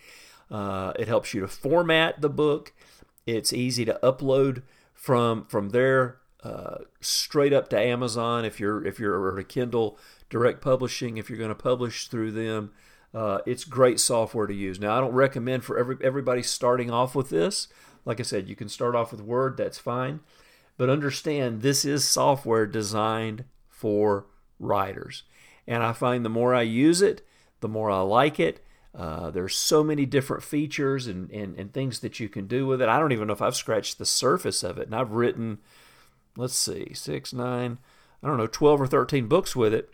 Uh, 0.52 0.94
it 1.00 1.08
helps 1.08 1.34
you 1.34 1.42
to 1.42 1.48
format 1.48 2.22
the 2.22 2.30
book. 2.30 2.72
It's 3.26 3.52
easy 3.52 3.84
to 3.86 3.98
upload 4.04 4.62
from 4.94 5.46
from 5.46 5.70
there 5.70 6.18
uh, 6.44 6.78
straight 7.02 7.52
up 7.52 7.70
to 7.70 7.80
Amazon 7.80 8.46
if 8.46 8.60
you're 8.60 8.86
if 8.86 9.00
you're 9.00 9.40
a 9.40 9.44
Kindle 9.44 9.98
Direct 10.30 10.62
Publishing. 10.62 11.18
If 11.18 11.30
you're 11.30 11.40
going 11.40 11.50
to 11.50 11.56
publish 11.56 12.08
through 12.08 12.32
them, 12.32 12.72
uh, 13.14 13.40
it's 13.46 13.64
great 13.64 14.00
software 14.00 14.48
to 14.48 14.54
use. 14.54 14.80
Now, 14.80 14.98
I 14.98 15.02
don't 15.02 15.14
recommend 15.14 15.64
for 15.64 15.78
every 15.78 15.98
everybody 16.02 16.44
starting 16.44 16.92
off 16.92 17.16
with 17.16 17.30
this. 17.30 17.68
Like 18.04 18.20
I 18.20 18.24
said, 18.24 18.50
you 18.50 18.56
can 18.56 18.70
start 18.70 18.96
off 18.96 19.12
with 19.12 19.22
Word. 19.22 19.58
That's 19.58 19.78
fine, 19.78 20.20
but 20.78 20.90
understand 20.90 21.62
this 21.62 21.86
is 21.86 22.08
software 22.08 22.66
designed 22.66 23.46
for 23.70 24.28
writers. 24.60 25.24
And 25.68 25.84
I 25.84 25.94
find 25.94 26.24
the 26.24 26.30
more 26.30 26.54
I 26.54 26.62
use 26.62 27.02
it, 27.02 27.26
the 27.62 27.68
more 27.68 27.90
I 27.90 28.02
like 28.02 28.40
it. 28.40 28.64
Uh, 28.94 29.30
there's 29.30 29.58
so 29.58 29.84
many 29.84 30.06
different 30.06 30.44
features 30.44 31.08
and, 31.08 31.30
and, 31.32 31.58
and 31.60 31.74
things 31.74 32.00
that 32.00 32.20
you 32.20 32.30
can 32.30 32.48
do 32.48 32.66
with 32.66 32.82
it. 32.82 32.88
I 32.88 32.98
don't 32.98 33.12
even 33.12 33.28
know 33.28 33.34
if 33.34 33.42
I've 33.42 33.56
scratched 33.56 33.98
the 33.98 34.06
surface 34.06 34.64
of 34.64 34.78
it. 34.78 34.88
And 34.88 34.96
I've 34.96 35.12
written, 35.12 35.58
let's 36.38 36.56
see, 36.56 36.94
six, 36.94 37.34
nine, 37.34 37.80
I 38.24 38.28
don't 38.28 38.38
know, 38.38 38.48
12 38.48 38.82
or 38.82 38.88
13 38.88 39.28
books 39.28 39.56
with 39.56 39.74
it. 39.74 39.90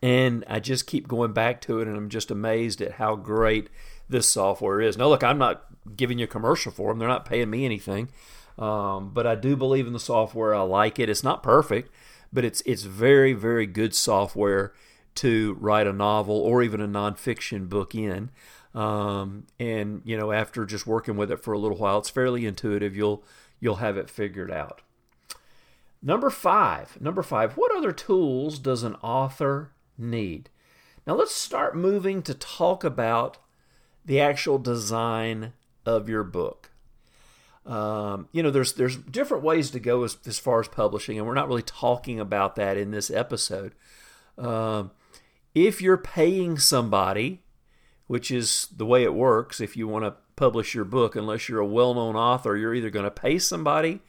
And 0.00 0.44
I 0.48 0.60
just 0.60 0.86
keep 0.86 1.08
going 1.08 1.32
back 1.32 1.60
to 1.62 1.80
it, 1.80 1.88
and 1.88 1.96
I'm 1.96 2.08
just 2.08 2.30
amazed 2.30 2.80
at 2.80 2.92
how 2.92 3.16
great 3.16 3.68
this 4.08 4.28
software 4.28 4.80
is. 4.80 4.96
Now, 4.96 5.08
look, 5.08 5.24
I'm 5.24 5.38
not 5.38 5.64
giving 5.96 6.18
you 6.18 6.24
a 6.24 6.28
commercial 6.28 6.70
for 6.70 6.90
them, 6.90 6.98
they're 6.98 7.08
not 7.08 7.24
paying 7.24 7.50
me 7.50 7.64
anything. 7.64 8.10
Um, 8.58 9.10
but 9.12 9.26
I 9.26 9.34
do 9.34 9.56
believe 9.56 9.86
in 9.86 9.92
the 9.92 10.00
software. 10.00 10.54
I 10.54 10.62
like 10.62 10.98
it. 10.98 11.08
It's 11.08 11.22
not 11.22 11.42
perfect 11.42 11.92
but 12.32 12.44
it's 12.44 12.62
it's 12.66 12.82
very 12.82 13.32
very 13.32 13.66
good 13.66 13.94
software 13.94 14.72
to 15.14 15.56
write 15.60 15.86
a 15.86 15.92
novel 15.92 16.36
or 16.36 16.62
even 16.62 16.80
a 16.80 16.88
nonfiction 16.88 17.68
book 17.68 17.94
in. 17.94 18.30
Um, 18.74 19.46
and 19.58 20.02
you 20.04 20.16
know, 20.16 20.30
after 20.30 20.64
just 20.64 20.86
working 20.86 21.16
with 21.16 21.32
it 21.32 21.42
for 21.42 21.52
a 21.52 21.58
little 21.58 21.78
while, 21.78 21.98
it's 21.98 22.10
fairly 22.10 22.46
intuitive. 22.46 22.94
You'll 22.94 23.24
you'll 23.60 23.76
have 23.76 23.96
it 23.96 24.10
figured 24.10 24.50
out. 24.50 24.82
Number 26.00 26.30
five. 26.30 27.00
Number 27.00 27.22
five. 27.22 27.54
What 27.56 27.74
other 27.76 27.92
tools 27.92 28.58
does 28.58 28.84
an 28.84 28.94
author 28.96 29.72
need? 29.98 30.50
Now 31.06 31.14
let's 31.14 31.34
start 31.34 31.76
moving 31.76 32.22
to 32.22 32.34
talk 32.34 32.84
about 32.84 33.38
the 34.04 34.20
actual 34.20 34.58
design 34.58 35.52
of 35.84 36.08
your 36.08 36.24
book. 36.24 36.70
Um, 37.66 38.28
you 38.32 38.42
know, 38.42 38.50
there's 38.50 38.72
there's 38.74 38.96
different 38.96 39.44
ways 39.44 39.70
to 39.72 39.80
go 39.80 40.04
as, 40.04 40.16
as 40.26 40.38
far 40.38 40.60
as 40.60 40.68
publishing, 40.68 41.18
and 41.18 41.26
we're 41.26 41.34
not 41.34 41.48
really 41.48 41.62
talking 41.62 42.18
about 42.18 42.56
that 42.56 42.78
in 42.78 42.90
this 42.90 43.10
episode. 43.10 43.74
Um, 44.38 44.92
if 45.54 45.82
you're 45.82 45.98
paying 45.98 46.58
somebody, 46.58 47.42
which 48.06 48.30
is 48.30 48.68
the 48.74 48.86
way 48.86 49.02
it 49.02 49.12
works, 49.12 49.60
if 49.60 49.76
you 49.76 49.86
want 49.86 50.04
to 50.04 50.14
publish 50.36 50.74
your 50.74 50.84
book, 50.84 51.16
unless 51.16 51.48
you're 51.48 51.60
a 51.60 51.66
well-known 51.66 52.16
author, 52.16 52.56
you're 52.56 52.74
either 52.74 52.90
going 52.90 53.04
to 53.04 53.10
pay 53.10 53.38
somebody 53.38 54.00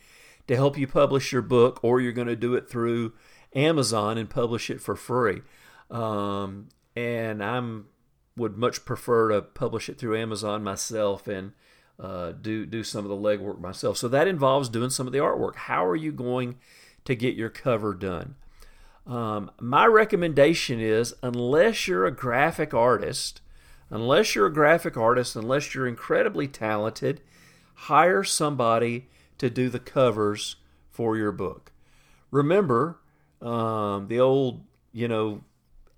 to 0.47 0.55
help 0.55 0.77
you 0.77 0.87
publish 0.87 1.33
your 1.33 1.41
book, 1.41 1.79
or 1.83 1.99
you're 1.99 2.13
going 2.13 2.27
to 2.27 2.35
do 2.35 2.55
it 2.55 2.69
through 2.69 3.13
Amazon 3.53 4.17
and 4.17 4.29
publish 4.29 4.69
it 4.69 4.79
for 4.79 4.95
free. 4.95 5.41
Um, 5.89 6.69
and 6.95 7.43
I'm 7.43 7.87
would 8.35 8.57
much 8.57 8.85
prefer 8.85 9.29
to 9.29 9.41
publish 9.41 9.89
it 9.89 9.97
through 9.97 10.17
Amazon 10.17 10.63
myself 10.63 11.27
and 11.27 11.51
uh, 11.99 12.31
do 12.31 12.65
do 12.65 12.83
some 12.83 13.05
of 13.05 13.09
the 13.09 13.15
legwork 13.15 13.59
myself. 13.59 13.97
So 13.97 14.07
that 14.07 14.27
involves 14.27 14.69
doing 14.69 14.89
some 14.89 15.07
of 15.07 15.13
the 15.13 15.19
artwork. 15.19 15.55
How 15.55 15.85
are 15.85 15.95
you 15.95 16.11
going 16.11 16.55
to 17.05 17.15
get 17.15 17.35
your 17.35 17.49
cover 17.49 17.93
done? 17.93 18.35
Um, 19.05 19.51
my 19.59 19.85
recommendation 19.85 20.79
is 20.79 21.13
unless 21.23 21.87
you're 21.87 22.05
a 22.05 22.11
graphic 22.11 22.73
artist, 22.73 23.41
unless 23.89 24.35
you're 24.35 24.45
a 24.45 24.53
graphic 24.53 24.95
artist, 24.95 25.35
unless 25.35 25.73
you're 25.73 25.87
incredibly 25.87 26.47
talented, 26.47 27.21
hire 27.73 28.23
somebody 28.23 29.07
to 29.39 29.49
do 29.49 29.69
the 29.69 29.79
covers 29.79 30.57
for 30.91 31.17
your 31.17 31.31
book. 31.31 31.71
Remember 32.29 32.99
um, 33.41 34.07
the 34.07 34.19
old, 34.19 34.63
you 34.93 35.07
know, 35.07 35.41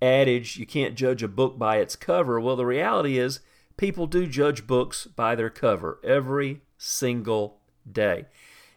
adage, 0.02 0.58
you 0.58 0.66
can't 0.66 0.96
judge 0.96 1.22
a 1.24 1.28
book 1.28 1.58
by 1.58 1.78
its 1.78 1.96
cover. 1.96 2.40
Well, 2.40 2.56
the 2.56 2.66
reality 2.66 3.18
is 3.18 3.40
people 3.78 4.08
do 4.08 4.28
judge 4.28 4.66
books 4.68 5.06
by 5.06 5.36
their 5.36 5.50
cover 5.50 6.00
every 6.04 6.62
single 6.78 7.60
day. 7.90 8.26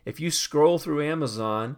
If 0.04 0.20
you 0.20 0.30
scroll 0.30 0.78
through 0.78 1.04
Amazon, 1.04 1.76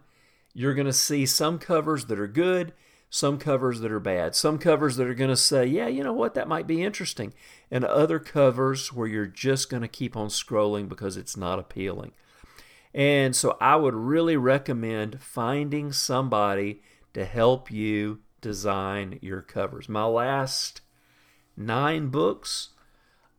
you're 0.52 0.74
going 0.74 0.86
to 0.86 0.92
see 0.92 1.26
some 1.26 1.58
covers 1.58 2.06
that 2.06 2.18
are 2.18 2.26
good, 2.26 2.72
some 3.08 3.38
covers 3.38 3.80
that 3.80 3.92
are 3.92 4.00
bad, 4.00 4.34
some 4.34 4.58
covers 4.58 4.96
that 4.96 5.06
are 5.06 5.14
going 5.14 5.30
to 5.30 5.36
say, 5.36 5.64
yeah, 5.64 5.86
you 5.86 6.02
know 6.02 6.12
what, 6.12 6.34
that 6.34 6.48
might 6.48 6.66
be 6.66 6.82
interesting, 6.82 7.32
and 7.70 7.84
other 7.84 8.18
covers 8.18 8.92
where 8.92 9.06
you're 9.06 9.26
just 9.26 9.70
going 9.70 9.82
to 9.82 9.88
keep 9.88 10.16
on 10.16 10.28
scrolling 10.28 10.88
because 10.88 11.16
it's 11.16 11.36
not 11.36 11.58
appealing. 11.58 12.12
And 12.92 13.36
so 13.36 13.56
I 13.60 13.76
would 13.76 13.94
really 13.94 14.36
recommend 14.36 15.22
finding 15.22 15.92
somebody 15.92 16.80
to 17.12 17.24
help 17.24 17.70
you 17.70 18.20
design 18.40 19.18
your 19.22 19.42
covers. 19.42 19.88
My 19.88 20.04
last 20.04 20.80
nine 21.56 22.08
books 22.08 22.70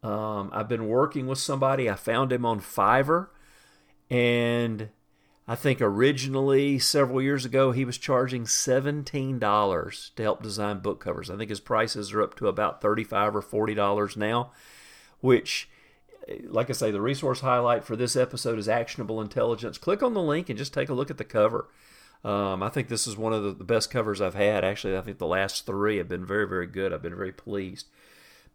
um, 0.04 0.52
I've 0.54 0.70
been 0.70 0.88
working 0.88 1.28
with 1.28 1.40
somebody. 1.40 1.90
I 1.90 1.96
found 1.96 2.32
him 2.32 2.46
on 2.46 2.60
Fiverr, 2.60 3.28
and 4.10 4.90
I 5.48 5.56
think 5.56 5.82
originally 5.82 6.78
several 6.80 7.22
years 7.22 7.46
ago 7.46 7.72
he 7.72 7.84
was 7.84 7.98
charging 7.98 8.46
seventeen 8.46 9.40
dollars 9.40 10.12
to 10.16 10.24
help 10.24 10.44
design 10.44 10.80
book 10.80 11.04
covers. 11.04 11.30
I 11.30 11.36
think 11.36 11.50
his 11.50 11.60
prices 11.60 12.14
are 12.14 12.22
up 12.22 12.36
to 12.36 12.48
about 12.48 12.82
35 12.82 13.36
or 13.36 13.42
forty 13.42 13.74
dollars 13.74 14.16
now, 14.16 14.52
which 15.20 15.70
like 16.44 16.70
I 16.70 16.74
say, 16.74 16.92
the 16.92 17.02
resource 17.02 17.40
highlight 17.40 17.86
for 17.86 17.96
this 17.96 18.16
episode 18.16 18.60
is 18.60 18.68
actionable 18.68 19.22
intelligence. 19.22 19.78
Click 19.78 20.04
on 20.04 20.14
the 20.14 20.22
link 20.22 20.50
and 20.50 20.58
just 20.58 20.74
take 20.74 20.90
a 20.90 20.94
look 20.94 21.10
at 21.10 21.18
the 21.18 21.24
cover. 21.24 21.70
Um, 22.24 22.64
I 22.64 22.70
think 22.70 22.88
this 22.88 23.08
is 23.08 23.16
one 23.16 23.34
of 23.34 23.44
the, 23.44 23.54
the, 23.54 23.64
best 23.64 23.92
covers 23.92 24.22
I've 24.22 24.34
had. 24.34 24.66
Actually, 24.66 24.98
I 24.98 25.02
think 25.02 25.18
the 25.18 25.28
last 25.28 25.66
three 25.66 25.98
have 25.98 26.10
been 26.10 26.26
very, 26.26 26.48
very 26.48 26.68
good. 26.68 26.92
I've 26.92 27.02
been 27.02 27.16
very 27.16 27.32
pleased. 27.32 27.88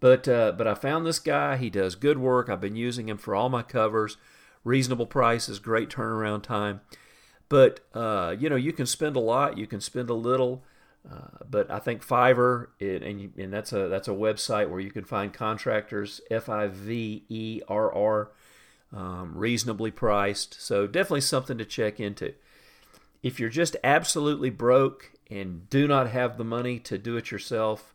But 0.00 0.26
uh, 0.26 0.52
but 0.52 0.66
I 0.66 0.75
found 0.75 1.07
this 1.07 1.21
guy. 1.21 1.57
He 1.57 1.71
does 1.71 1.95
good 1.95 2.19
work. 2.19 2.49
I've 2.49 2.61
been 2.61 2.75
using 2.75 3.09
him 3.09 3.19
for 3.19 3.37
all 3.37 3.49
my 3.49 3.62
covers. 3.62 4.16
Reasonable 4.64 5.07
prices, 5.07 5.61
great 5.61 5.90
turnaround 5.90 6.42
time. 6.42 6.81
But 7.49 7.81
uh, 7.95 8.35
you 8.37 8.50
know, 8.50 8.57
you 8.57 8.73
can 8.73 8.87
spend 8.87 9.14
a 9.14 9.21
lot. 9.21 9.59
You 9.59 9.69
can 9.69 9.81
spend 9.81 10.11
a 10.11 10.14
little. 10.14 10.64
Uh, 11.09 11.45
but 11.49 11.71
I 11.71 11.78
think 11.78 12.07
Fiverr, 12.07 12.69
it, 12.78 13.02
and 13.02 13.33
and 13.37 13.52
that's 13.52 13.73
a 13.73 13.88
that's 13.88 14.09
a 14.09 14.12
website 14.12 14.71
where 14.71 14.81
you 14.81 14.90
can 14.90 15.04
find 15.04 15.33
contractors. 15.33 16.21
F 16.31 16.49
I 16.49 16.66
V 16.66 17.25
E 17.28 17.61
R 17.69 17.95
R, 17.95 18.31
um, 18.92 19.33
reasonably 19.37 19.90
priced. 19.90 20.61
So 20.61 20.87
definitely 20.87 21.23
something 21.23 21.59
to 21.59 21.64
check 21.64 22.00
into. 22.00 22.35
If 23.23 23.38
you're 23.38 23.49
just 23.49 23.76
absolutely 23.85 24.50
broke 24.50 25.12
and 25.31 25.69
do 25.71 25.87
not 25.87 26.11
have 26.11 26.37
the 26.37 26.45
money 26.45 26.79
to 26.81 26.99
do 26.99 27.17
it 27.17 27.31
yourself, 27.31 27.95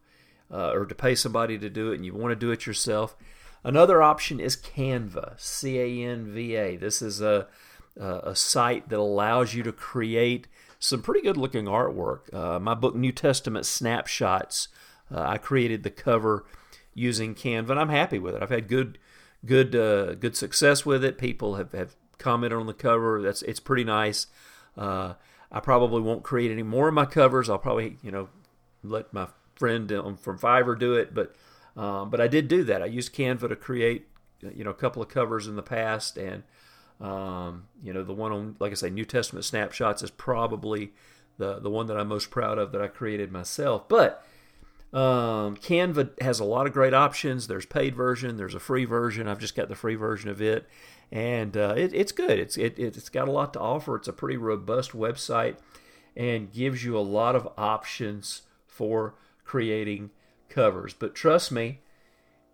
uh, 0.52 0.72
or 0.72 0.86
to 0.86 0.96
pay 0.96 1.16
somebody 1.16 1.58
to 1.58 1.70
do 1.70 1.92
it 1.92 1.96
and 1.96 2.06
you 2.06 2.14
want 2.14 2.32
to 2.32 2.36
do 2.36 2.52
it 2.52 2.66
yourself. 2.66 3.16
Another 3.64 4.02
option 4.02 4.40
is 4.40 4.56
Canva, 4.56 5.40
C 5.40 5.78
A 5.80 6.10
N 6.10 6.34
V 6.34 6.56
A. 6.56 6.78
This 6.78 7.02
is 7.02 7.22
a, 7.22 7.48
a 8.00 8.36
site 8.36 8.90
that 8.90 9.00
allows 9.00 9.54
you 9.54 9.64
to 9.64 9.74
create 9.74 10.48
some 10.80 11.02
pretty 11.02 11.22
good 11.22 11.38
looking 11.38 11.66
artwork. 11.66 12.34
Uh, 12.34 12.60
my 12.60 12.76
book, 12.76 12.96
New 12.96 13.12
Testament 13.12 13.66
Snapshots, 13.66 14.70
uh, 15.14 15.22
I 15.22 15.38
created 15.38 15.84
the 15.84 15.90
cover 15.90 16.46
using 16.94 17.36
Canva, 17.36 17.72
and 17.72 17.80
I'm 17.80 17.90
happy 17.90 18.20
with 18.20 18.36
it. 18.36 18.44
I've 18.44 18.50
had 18.50 18.68
good, 18.68 18.98
good, 19.46 19.76
uh, 19.76 20.16
good 20.16 20.38
success 20.38 20.86
with 20.86 21.04
it. 21.04 21.18
People 21.18 21.56
have, 21.56 21.72
have 21.74 21.96
commented 22.20 22.58
on 22.58 22.68
the 22.68 22.74
cover. 22.74 23.22
That's 23.22 23.42
it's 23.42 23.60
pretty 23.60 23.84
nice. 23.84 24.28
Uh, 24.78 25.14
I 25.52 25.60
probably 25.60 26.02
won't 26.02 26.24
create 26.24 26.52
any 26.52 26.64
more 26.64 26.90
of 26.90 26.94
my 26.94 27.06
covers. 27.06 27.50
I'll 27.50 27.58
probably, 27.58 27.98
you 28.04 28.12
know, 28.12 28.30
let 28.84 29.14
my 29.14 29.28
friend 29.56 29.90
from 30.20 30.38
Fiverr 30.38 30.78
do 30.78 30.94
it, 30.94 31.14
but 31.14 31.36
um, 31.76 32.10
but 32.10 32.20
I 32.20 32.28
did 32.28 32.48
do 32.48 32.64
that. 32.66 32.82
I 32.82 32.86
used 32.86 33.14
Canva 33.14 33.50
to 33.50 33.56
create 33.56 34.08
you 34.42 34.64
know 34.64 34.72
a 34.72 34.76
couple 34.76 35.02
of 35.02 35.10
covers 35.10 35.48
in 35.48 35.56
the 35.56 35.64
past, 35.64 36.18
and 36.18 36.44
um, 37.00 37.68
you 37.84 37.94
know 37.94 38.04
the 38.04 38.14
one 38.14 38.32
on 38.32 38.56
like 38.60 38.72
I 38.72 38.76
say 38.76 38.90
New 38.90 39.06
Testament 39.06 39.46
snapshots 39.46 40.02
is 40.02 40.12
probably 40.12 40.92
the 41.38 41.60
the 41.60 41.70
one 41.70 41.88
that 41.88 41.98
I'm 41.98 42.08
most 42.08 42.32
proud 42.32 42.58
of 42.58 42.72
that 42.72 42.82
I 42.82 42.88
created 42.88 43.32
myself. 43.32 43.88
But 43.88 44.26
um, 44.94 45.58
Canva 45.58 46.20
has 46.22 46.40
a 46.40 46.46
lot 46.46 46.66
of 46.66 46.74
great 46.74 46.94
options. 46.94 47.48
There's 47.48 47.66
paid 47.66 47.96
version, 47.96 48.38
there's 48.38 48.56
a 48.56 48.60
free 48.60 48.86
version. 48.86 49.28
I've 49.28 49.40
just 49.40 49.56
got 49.56 49.70
the 49.70 49.76
free 49.76 49.96
version 49.96 50.30
of 50.30 50.42
it, 50.42 50.68
and 51.12 51.56
uh, 51.56 51.74
it, 51.78 51.94
it's 51.94 52.12
good. 52.12 52.40
It's 52.40 52.58
it, 52.58 52.78
it's 52.78 53.10
got 53.10 53.28
a 53.28 53.32
lot 53.32 53.54
to 53.54 53.60
offer. 53.60 53.96
It's 53.96 54.08
a 54.08 54.14
pretty 54.14 54.38
robust 54.38 54.92
website 54.92 55.58
and 56.16 56.52
gives 56.52 56.84
you 56.84 56.98
a 56.98 57.00
lot 57.00 57.36
of 57.36 57.48
options 57.58 58.42
for 58.66 59.16
creating 59.44 60.10
covers. 60.50 60.94
But 60.94 61.16
trust 61.16 61.52
me, 61.52 61.80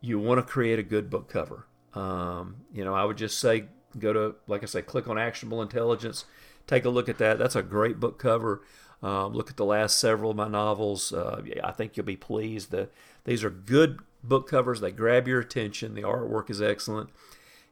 you 0.01 0.19
want 0.19 0.39
to 0.39 0.43
create 0.43 0.79
a 0.79 0.83
good 0.83 1.09
book 1.09 1.29
cover. 1.29 1.65
Um, 1.93 2.57
you 2.73 2.83
know, 2.83 2.93
I 2.93 3.05
would 3.05 3.17
just 3.17 3.39
say 3.39 3.65
go 3.97 4.13
to, 4.13 4.35
like 4.47 4.63
I 4.63 4.65
say, 4.65 4.81
click 4.81 5.07
on 5.07 5.17
Actionable 5.17 5.61
Intelligence, 5.61 6.25
take 6.67 6.85
a 6.85 6.89
look 6.89 7.07
at 7.07 7.17
that. 7.19 7.39
That's 7.39 7.55
a 7.55 7.63
great 7.63 7.99
book 7.99 8.19
cover. 8.19 8.63
Um, 9.01 9.33
look 9.33 9.49
at 9.49 9.57
the 9.57 9.65
last 9.65 9.99
several 9.99 10.31
of 10.31 10.37
my 10.37 10.47
novels. 10.47 11.11
Uh, 11.11 11.41
I 11.63 11.71
think 11.71 11.95
you'll 11.95 12.05
be 12.05 12.15
pleased. 12.15 12.71
The, 12.71 12.89
these 13.25 13.43
are 13.43 13.49
good 13.49 13.99
book 14.23 14.49
covers. 14.49 14.79
They 14.79 14.91
grab 14.91 15.27
your 15.27 15.41
attention. 15.41 15.93
The 15.93 16.03
artwork 16.03 16.49
is 16.49 16.61
excellent. 16.61 17.09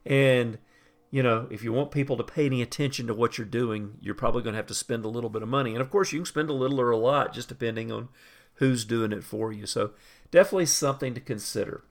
And, 0.04 0.58
you 1.12 1.22
know, 1.22 1.46
if 1.50 1.62
you 1.62 1.74
want 1.74 1.90
people 1.90 2.16
to 2.16 2.24
pay 2.24 2.46
any 2.46 2.62
attention 2.62 3.06
to 3.06 3.14
what 3.14 3.36
you're 3.36 3.46
doing, 3.46 3.98
you're 4.00 4.14
probably 4.14 4.42
going 4.42 4.54
to 4.54 4.58
have 4.58 4.66
to 4.66 4.74
spend 4.74 5.04
a 5.04 5.08
little 5.08 5.28
bit 5.28 5.42
of 5.42 5.48
money. 5.48 5.72
And 5.72 5.82
of 5.82 5.90
course, 5.90 6.10
you 6.10 6.20
can 6.20 6.26
spend 6.26 6.48
a 6.48 6.54
little 6.54 6.80
or 6.80 6.90
a 6.90 6.96
lot 6.96 7.34
just 7.34 7.50
depending 7.50 7.92
on 7.92 8.08
who's 8.54 8.86
doing 8.86 9.12
it 9.12 9.22
for 9.22 9.52
you. 9.52 9.66
So, 9.66 9.90
definitely 10.30 10.66
something 10.66 11.12
to 11.12 11.20
consider. 11.20 11.84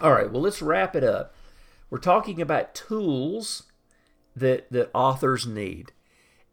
All 0.00 0.12
right, 0.12 0.32
well, 0.32 0.40
let's 0.40 0.62
wrap 0.62 0.96
it 0.96 1.04
up. 1.04 1.34
We're 1.90 1.98
talking 1.98 2.40
about 2.40 2.74
tools 2.74 3.64
that, 4.34 4.72
that 4.72 4.90
authors 4.94 5.46
need. 5.46 5.92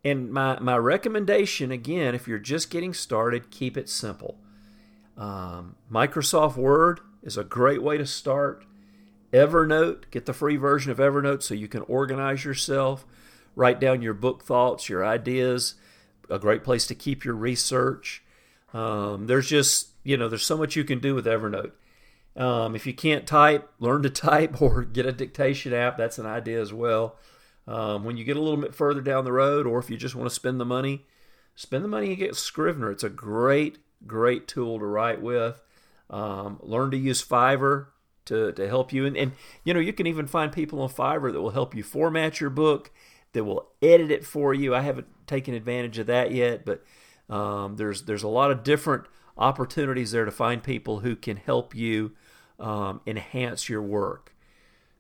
And 0.04 0.30
my, 0.30 0.60
my 0.60 0.78
recommendation, 0.78 1.72
again, 1.72 2.14
if 2.14 2.28
you're 2.28 2.38
just 2.38 2.70
getting 2.70 2.94
started, 2.94 3.50
keep 3.50 3.78
it 3.78 3.88
simple. 3.88 4.38
Um, 5.18 5.78
Microsoft 5.90 6.58
Word 6.58 7.00
is 7.24 7.38
a 7.38 7.46
great 7.46 7.82
way 7.82 7.98
to 7.98 8.06
start. 8.06 8.66
Evernote, 9.34 10.10
get 10.12 10.26
the 10.26 10.34
free 10.34 10.58
version 10.58 10.92
of 10.92 10.98
Evernote 11.00 11.44
so 11.44 11.54
you 11.54 11.68
can 11.68 11.82
organize 11.82 12.46
yourself, 12.46 13.06
write 13.56 13.80
down 13.80 14.02
your 14.02 14.14
book 14.14 14.44
thoughts, 14.44 14.90
your 14.90 15.06
ideas, 15.06 15.76
a 16.30 16.40
great 16.40 16.64
place 16.64 16.88
to 16.88 16.96
keep 16.96 17.26
your 17.26 17.36
research. 17.36 18.24
Um, 18.74 19.28
there's 19.28 19.48
just, 19.48 19.90
you 20.04 20.18
know, 20.18 20.30
there's 20.30 20.46
so 20.46 20.58
much 20.58 20.76
you 20.76 20.84
can 20.84 21.00
do 21.00 21.16
with 21.16 21.26
Evernote. 21.26 21.72
Um, 22.36 22.76
if 22.76 22.86
you 22.86 22.94
can't 22.94 23.26
type, 23.26 23.70
learn 23.80 24.04
to 24.04 24.10
type 24.12 24.62
or 24.62 24.84
get 24.84 25.06
a 25.06 25.12
dictation 25.12 25.74
app. 25.74 25.98
That's 25.98 26.20
an 26.20 26.26
idea 26.26 26.62
as 26.62 26.72
well. 26.72 27.18
Um, 27.68 28.06
when 28.06 28.16
you 28.16 28.24
get 28.24 28.38
a 28.38 28.42
little 28.42 28.62
bit 28.62 28.76
further 28.76 29.02
down 29.02 29.26
the 29.26 29.34
road, 29.34 29.68
or 29.68 29.80
if 29.80 29.90
you 29.90 29.98
just 29.98 30.16
want 30.16 30.30
to 30.30 30.36
spend 30.36 30.60
the 30.60 30.66
money, 30.66 31.06
spend 31.56 31.84
the 31.84 31.90
money 31.90 32.10
and 32.10 32.18
get 32.18 32.36
Scrivener. 32.36 32.92
It's 32.92 33.04
a 33.04 33.10
great, 33.10 33.80
great 34.06 34.48
tool 34.48 34.80
to 34.80 34.86
write 34.86 35.22
with. 35.22 35.62
Um, 36.10 36.60
learn 36.62 36.92
to 36.92 36.98
use 36.98 37.22
Fiverr 37.22 37.88
to, 38.28 38.52
to 38.54 38.68
help 38.68 38.94
you. 38.94 39.06
And, 39.06 39.18
and, 39.18 39.32
you 39.64 39.74
know, 39.74 39.80
you 39.80 39.94
can 39.94 40.08
even 40.08 40.28
find 40.28 40.52
people 40.52 40.82
on 40.82 40.90
Fiverr 40.90 41.34
that 41.34 41.42
will 41.42 41.52
help 41.52 41.76
you 41.76 41.84
format 41.84 42.40
your 42.40 42.50
book, 42.50 42.92
that 43.34 43.44
will 43.44 43.68
edit 43.82 44.12
it 44.12 44.26
for 44.26 44.54
you. 44.54 44.74
I 44.74 44.82
haven't 44.82 45.08
taken 45.28 45.54
advantage 45.54 45.98
of 45.98 46.08
that 46.08 46.32
yet, 46.32 46.66
but 46.66 46.84
um, 47.30 47.76
there's 47.76 48.04
there's 48.04 48.24
a 48.24 48.28
lot 48.30 48.52
of 48.52 48.64
different 48.64 49.06
opportunities 49.38 50.12
there 50.12 50.26
to 50.26 50.32
find 50.32 50.64
people 50.64 51.00
who 51.00 51.16
can 51.16 51.38
help 51.38 51.76
you 51.76 52.14
um, 52.60 53.02
enhance 53.06 53.70
your 53.70 53.82
work. 53.82 54.34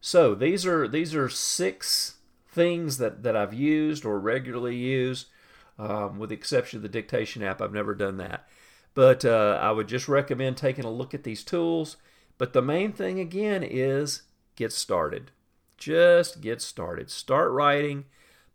So 0.02 0.36
these 0.36 0.66
are 0.66 0.88
these 0.88 1.16
are 1.16 1.30
six 1.30 2.18
things 2.50 2.98
that, 2.98 3.24
that 3.24 3.36
I've 3.36 3.54
used 3.54 4.04
or 4.06 4.20
regularly 4.20 4.76
use, 4.76 5.28
um, 5.78 6.18
with 6.18 6.30
the 6.30 6.36
exception 6.36 6.78
of 6.78 6.84
the 6.84 6.90
dictation 6.90 7.44
app. 7.44 7.62
I've 7.62 7.74
never 7.74 7.96
done 7.96 8.18
that. 8.18 8.48
But 8.94 9.24
uh, 9.24 9.60
I 9.62 9.72
would 9.72 9.88
just 9.88 10.08
recommend 10.08 10.58
taking 10.58 10.86
a 10.86 10.92
look 10.92 11.14
at 11.14 11.24
these 11.24 11.44
tools. 11.44 11.98
But 12.38 12.54
the 12.54 12.62
main 12.62 12.92
thing, 12.92 13.20
again, 13.20 13.64
is 13.64 14.24
get 14.56 14.72
started. 14.72 15.32
Just 15.78 16.42
get 16.42 16.62
started. 16.62 17.10
Start 17.10 17.52
writing, 17.52 18.06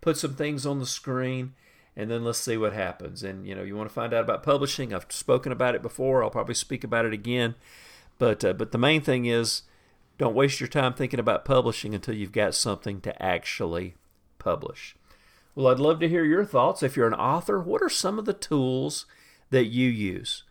put 0.00 0.16
some 0.16 0.34
things 0.34 0.66
on 0.66 0.78
the 0.78 0.86
screen, 0.86 1.54
and 1.96 2.10
then 2.10 2.24
let's 2.24 2.38
see 2.38 2.56
what 2.56 2.72
happens. 2.72 3.22
And 3.22 3.46
you 3.46 3.54
know, 3.54 3.62
you 3.62 3.76
want 3.76 3.88
to 3.88 3.94
find 3.94 4.12
out 4.12 4.24
about 4.24 4.42
publishing. 4.42 4.92
I've 4.92 5.06
spoken 5.10 5.52
about 5.52 5.74
it 5.74 5.82
before. 5.82 6.22
I'll 6.22 6.30
probably 6.30 6.54
speak 6.54 6.84
about 6.84 7.04
it 7.04 7.12
again. 7.12 7.54
But 8.18 8.44
uh, 8.44 8.52
but 8.52 8.72
the 8.72 8.78
main 8.78 9.00
thing 9.00 9.26
is 9.26 9.62
don't 10.18 10.34
waste 10.34 10.60
your 10.60 10.68
time 10.68 10.94
thinking 10.94 11.20
about 11.20 11.44
publishing 11.44 11.94
until 11.94 12.14
you've 12.14 12.32
got 12.32 12.54
something 12.54 13.00
to 13.00 13.22
actually 13.22 13.94
publish. 14.38 14.96
Well, 15.54 15.68
I'd 15.68 15.80
love 15.80 16.00
to 16.00 16.08
hear 16.08 16.24
your 16.24 16.44
thoughts. 16.44 16.82
If 16.82 16.96
you're 16.96 17.06
an 17.06 17.14
author, 17.14 17.60
what 17.60 17.82
are 17.82 17.88
some 17.88 18.18
of 18.18 18.24
the 18.24 18.32
tools 18.32 19.06
that 19.50 19.66
you 19.66 19.88
use? 19.88 20.44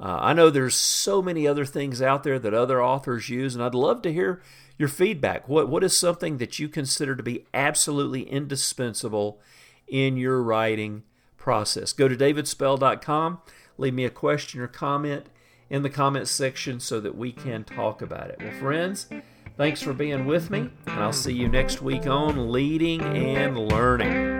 Uh, 0.00 0.18
I 0.20 0.32
know 0.32 0.48
there's 0.48 0.76
so 0.76 1.20
many 1.20 1.46
other 1.46 1.64
things 1.64 2.00
out 2.00 2.22
there 2.22 2.38
that 2.38 2.54
other 2.54 2.82
authors 2.82 3.28
use, 3.28 3.54
and 3.54 3.64
I'd 3.64 3.74
love 3.74 4.02
to 4.02 4.12
hear 4.12 4.40
your 4.78 4.88
feedback. 4.88 5.48
What 5.48 5.68
what 5.68 5.82
is 5.82 5.96
something 5.96 6.38
that 6.38 6.58
you 6.58 6.68
consider 6.68 7.16
to 7.16 7.22
be 7.22 7.46
absolutely 7.52 8.22
indispensable 8.22 9.40
in 9.88 10.16
your 10.16 10.42
writing 10.42 11.02
process? 11.36 11.92
Go 11.92 12.06
to 12.06 12.16
davidspell.com, 12.16 13.38
leave 13.76 13.94
me 13.94 14.04
a 14.04 14.10
question 14.10 14.60
or 14.60 14.68
comment, 14.68 15.26
in 15.68 15.82
the 15.82 15.90
comments 15.90 16.30
section 16.30 16.80
so 16.80 17.00
that 17.00 17.16
we 17.16 17.32
can 17.32 17.64
talk 17.64 18.00
about 18.00 18.30
it. 18.30 18.38
Well, 18.40 18.52
friends, 18.60 19.08
thanks 19.56 19.82
for 19.82 19.92
being 19.92 20.26
with 20.26 20.48
me, 20.48 20.70
and 20.86 21.00
I'll 21.00 21.12
see 21.12 21.34
you 21.34 21.48
next 21.48 21.82
week 21.82 22.06
on 22.06 22.52
Leading 22.52 23.02
and 23.02 23.58
Learning. 23.58 24.37